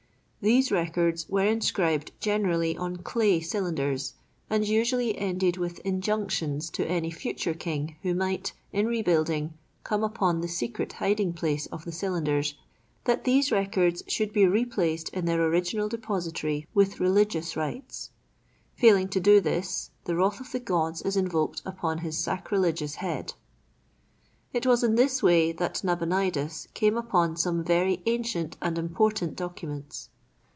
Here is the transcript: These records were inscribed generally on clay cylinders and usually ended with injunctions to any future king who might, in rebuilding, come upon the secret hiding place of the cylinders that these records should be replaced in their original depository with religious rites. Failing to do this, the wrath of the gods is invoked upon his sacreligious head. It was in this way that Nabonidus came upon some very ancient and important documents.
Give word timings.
These 0.43 0.71
records 0.71 1.29
were 1.29 1.45
inscribed 1.45 2.13
generally 2.19 2.75
on 2.75 2.95
clay 2.97 3.41
cylinders 3.41 4.15
and 4.49 4.67
usually 4.67 5.15
ended 5.15 5.57
with 5.57 5.77
injunctions 5.85 6.71
to 6.71 6.85
any 6.87 7.11
future 7.11 7.53
king 7.53 7.95
who 8.01 8.15
might, 8.15 8.51
in 8.73 8.87
rebuilding, 8.87 9.53
come 9.83 10.03
upon 10.03 10.41
the 10.41 10.47
secret 10.47 10.93
hiding 10.93 11.33
place 11.33 11.67
of 11.67 11.85
the 11.85 11.91
cylinders 11.91 12.55
that 13.05 13.23
these 13.23 13.51
records 13.51 14.01
should 14.07 14.33
be 14.33 14.47
replaced 14.47 15.09
in 15.09 15.25
their 15.25 15.39
original 15.45 15.87
depository 15.87 16.65
with 16.73 16.99
religious 16.99 17.55
rites. 17.55 18.09
Failing 18.75 19.09
to 19.09 19.19
do 19.19 19.41
this, 19.41 19.91
the 20.05 20.15
wrath 20.15 20.39
of 20.39 20.51
the 20.51 20.59
gods 20.59 21.03
is 21.03 21.15
invoked 21.15 21.61
upon 21.67 21.99
his 21.99 22.17
sacreligious 22.17 22.95
head. 22.95 23.35
It 24.53 24.65
was 24.65 24.83
in 24.83 24.95
this 24.95 25.21
way 25.21 25.51
that 25.51 25.83
Nabonidus 25.83 26.67
came 26.73 26.97
upon 26.97 27.37
some 27.37 27.63
very 27.63 28.01
ancient 28.07 28.57
and 28.59 28.79
important 28.79 29.35
documents. 29.35 30.07